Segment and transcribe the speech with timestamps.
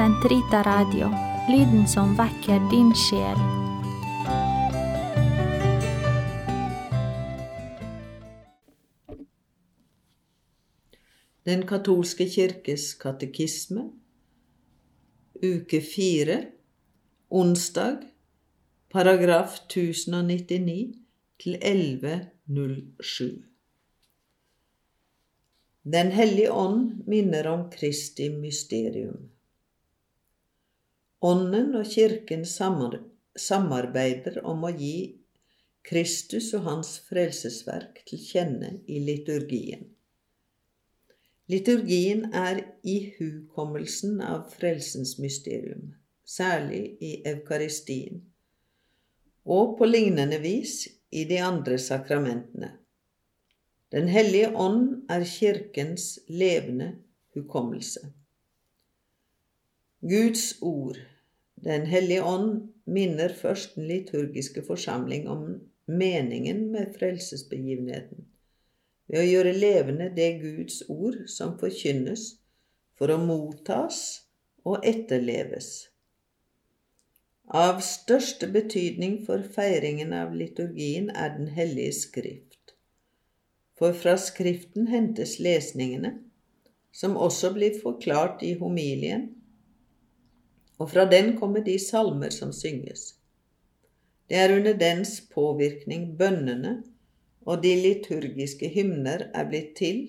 [0.00, 1.10] Sentrita Radio,
[1.52, 3.40] lyden som vekker din sjel.
[11.44, 13.82] Den katolske kirkes katekisme,
[15.36, 16.38] uke fire,
[17.28, 18.06] onsdag,
[18.88, 20.94] paragraf 1099
[21.44, 23.44] til 1107.
[25.84, 29.28] Den hellige ånd minner om Kristi mysterium.
[31.20, 35.20] Ånden og Kirken samarbeider om å gi
[35.84, 39.82] Kristus og hans frelsesverk til kjenne i liturgien.
[41.50, 45.90] Liturgien er ihukommelsen av frelsens mysterium,
[46.24, 48.22] særlig i eukaristien,
[49.44, 52.70] og på lignende vis i de andre sakramentene.
[53.90, 56.94] Den hellige ånd er Kirkens levende
[57.34, 58.12] hukommelse.
[60.00, 60.96] Guds ord,
[61.64, 65.44] Den hellige ånd, minner først den liturgiske forsamling om
[65.86, 68.26] meningen med frelsesbegivenheten
[69.10, 72.26] ved å gjøre levende det Guds ord som forkynnes
[72.98, 74.00] for å mottas
[74.64, 75.70] og etterleves.
[77.50, 82.50] Av største betydning for feiringen av liturgien er Den hellige skrift
[83.80, 86.18] for fra Skriften hentes lesningene,
[86.92, 89.30] som også blir forklart i homilien,
[90.80, 93.14] og fra den kommer de salmer som synges.
[94.30, 96.78] Det er under dens påvirkning bønnene
[97.48, 100.00] og de liturgiske hymner er blitt til,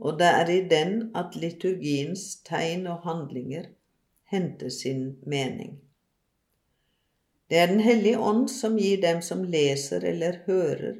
[0.00, 3.70] og det er i den at liturgiens tegn og handlinger
[4.32, 5.78] henter sin mening.
[7.50, 10.96] Det er Den hellige ånd som gir dem som leser eller hører,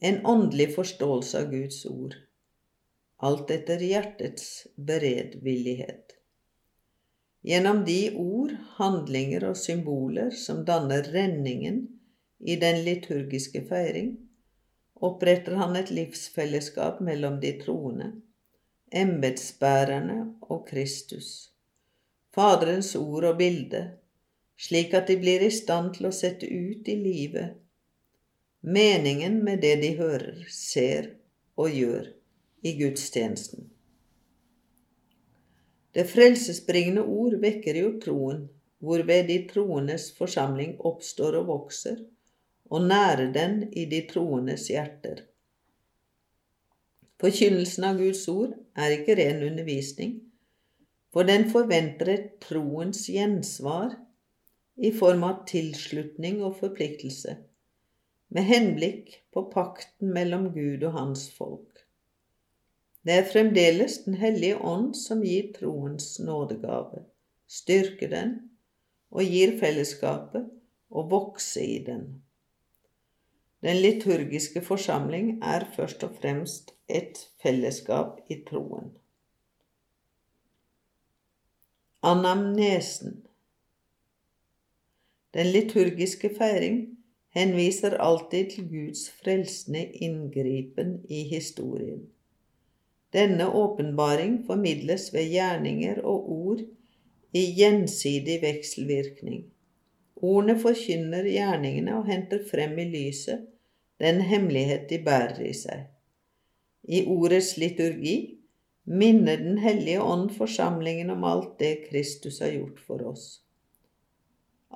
[0.00, 2.16] en åndelig forståelse av Guds ord,
[3.22, 6.21] alt etter hjertets beredvillighet.
[7.42, 11.80] Gjennom de ord, handlinger og symboler som danner renningen
[12.38, 14.12] i den liturgiske feiring,
[15.02, 18.12] oppretter han et livsfellesskap mellom de troende,
[18.92, 21.50] embetsbærerne og Kristus,
[22.32, 23.82] Faderens ord og bilde,
[24.56, 27.58] slik at de blir i stand til å sette ut i livet
[28.62, 31.10] meningen med det de hører, ser
[31.58, 32.06] og gjør
[32.62, 33.71] i gudstjenesten.
[35.92, 38.46] Det frelsesbringende ord vekker jo troen,
[38.82, 42.00] hvorved de troendes forsamling oppstår og vokser,
[42.72, 45.26] og nærer den i de troendes hjerter.
[47.20, 50.16] Forkynnelsen av Guds ord er ikke ren undervisning,
[51.12, 53.92] for den forventer et troens gjensvar
[54.80, 57.36] i form av tilslutning og forpliktelse
[58.32, 61.71] med henblikk på pakten mellom Gud og hans folk.
[63.02, 67.02] Det er fremdeles Den hellige ånd som gir troens nådegave,
[67.50, 68.34] styrker den
[69.10, 70.46] og gir fellesskapet
[70.90, 72.22] å vokse i den.
[73.62, 78.90] Den liturgiske forsamling er først og fremst et fellesskap i troen.
[82.02, 83.20] Anamnesen
[85.34, 86.80] Den liturgiske feiring
[87.34, 92.02] henviser alltid til Guds frelsende inngripen i historien.
[93.12, 96.62] Denne åpenbaring formidles ved gjerninger og ord
[97.32, 99.44] i gjensidig vekselvirkning.
[100.16, 103.48] Ordene forkynner gjerningene og henter frem i lyset
[104.02, 105.84] den hemmelighet de bærer i seg.
[106.88, 108.16] I ordets liturgi
[108.84, 113.42] minner Den hellige ånd forsamlingen om alt det Kristus har gjort for oss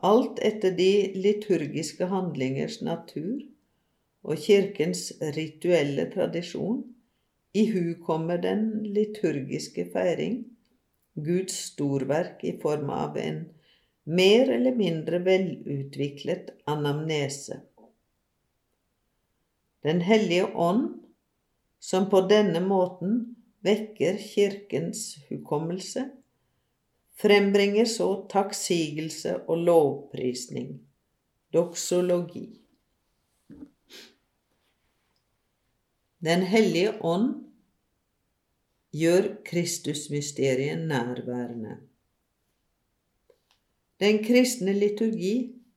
[0.05, 3.41] alt etter de liturgiske handlingers natur
[4.27, 6.83] og Kirkens rituelle tradisjon,
[7.63, 10.43] ihukommer den liturgiske feiring
[11.17, 13.45] Guds storverk i form av en
[14.05, 17.61] mer eller mindre velutviklet anamnese.
[19.83, 21.03] Den hellige ånd,
[21.81, 26.05] som på denne måten vekker Kirkens hukommelse,
[27.17, 30.77] frembringer så takksigelse og lovprisning,
[31.55, 32.49] doksologi.
[36.21, 37.46] Den hellige ånd
[38.97, 41.77] gjør Kristusmysteriet nærværende.
[44.01, 45.35] Den kristne liturgi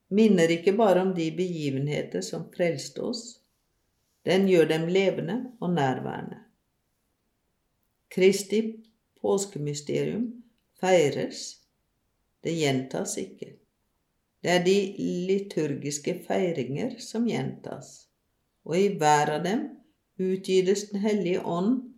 [0.10, 3.24] minner ikke bare om de begivenheter som frelste oss,
[4.26, 6.40] den gjør dem levende og nærværende.
[8.12, 8.62] Kristi
[9.22, 10.28] påskemysterium
[10.80, 11.60] feires,
[12.44, 13.54] det gjentas ikke.
[14.44, 14.78] Det er de
[15.28, 18.08] liturgiske feiringer som gjentas,
[18.64, 19.66] og i hver av dem
[20.20, 21.89] utgytes Den hellige ånd,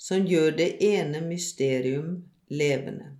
[0.00, 2.12] som gjør det ene mysterium
[2.48, 3.10] levende.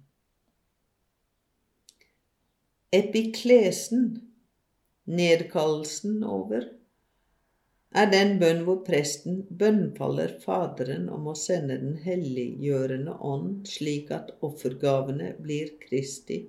[2.97, 4.07] Epiklesen,
[5.05, 6.65] nedkallelsen over,
[7.91, 14.31] er den bønn hvor presten bønnfaller Faderen om å sende Den helliggjørende ånd slik at
[14.47, 16.45] offergavene blir Kristi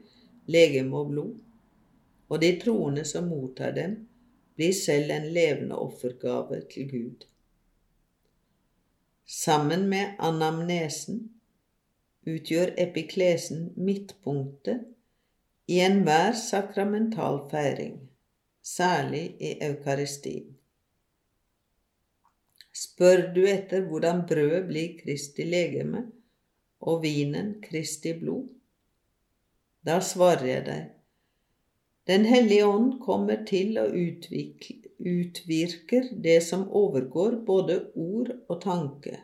[0.48, 1.36] legeme og blod,
[2.30, 3.98] og de troende som mottar dem,
[4.56, 7.28] blir selv en levende offergave til Gud.
[9.32, 11.22] Sammen med anamnesen
[12.28, 14.82] utgjør epiklesen midtpunktet
[15.72, 17.94] i enhver sakramental feiring,
[18.60, 20.50] særlig i eukaristien.
[22.76, 26.04] Spør du etter hvordan brødet blir Kristi legeme
[26.84, 28.50] og vinen Kristi blod?
[29.88, 30.92] Da svarer jeg deg,
[32.10, 39.20] Den hellige ånd kommer til og utvirker det som overgår både ord og tanke.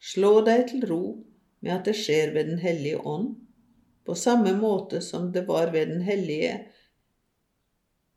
[0.00, 1.02] Slå deg til ro
[1.60, 3.34] med at det skjer ved Den hellige ånd,
[4.06, 6.54] på samme måte som det var ved Den hellige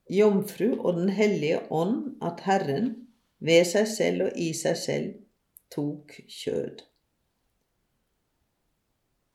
[0.10, 2.94] jomfru og Den hellige ånd at Herren
[3.40, 5.14] ved seg selv og i seg selv
[5.74, 6.86] tok kjød.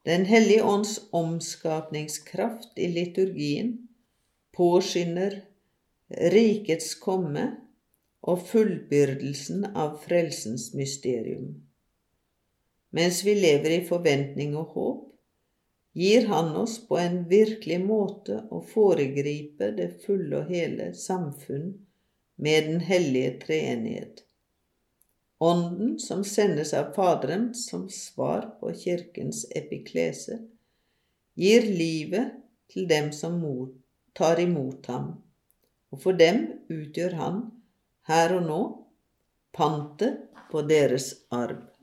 [0.04, 3.88] Den hellige ånds omskapningskraft i liturgien
[4.52, 5.38] påskynder
[6.34, 7.46] rikets komme
[8.20, 11.54] og fullbyrdelsen av frelsens mysterium.
[12.94, 15.00] Mens vi lever i forventning og håp,
[15.94, 21.70] gir Han oss på en virkelig måte å foregripe det fulle og hele samfunn
[22.36, 24.23] med Den hellige treenighet.
[25.44, 30.38] Ånden som sendes av Faderen som svar på Kirkens epiklese,
[31.37, 32.38] gir livet
[32.73, 33.43] til dem som
[34.17, 35.11] tar imot ham,
[35.93, 37.43] og for dem utgjør han
[38.08, 38.61] her og nå
[39.52, 41.73] pantet på deres arv.